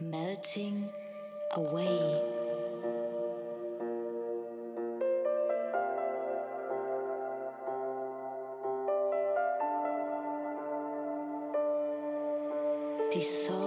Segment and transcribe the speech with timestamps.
[0.00, 0.90] Melting
[1.52, 2.22] away.
[13.10, 13.59] dissolve